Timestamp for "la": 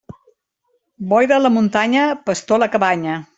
1.43-1.51, 2.65-2.71